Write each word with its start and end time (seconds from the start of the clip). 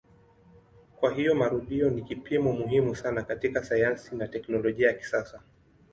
Kwa 0.95 1.11
hiyo 1.13 1.35
marudio 1.35 1.89
ni 1.89 2.01
kipimo 2.01 2.51
muhimu 2.51 2.95
sana 2.95 3.21
katika 3.23 3.63
sayansi 3.63 4.15
na 4.15 4.27
teknolojia 4.27 4.87
ya 4.87 4.93
kisasa. 4.93 5.41